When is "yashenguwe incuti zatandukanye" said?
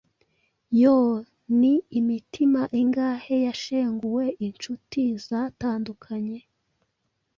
3.47-6.39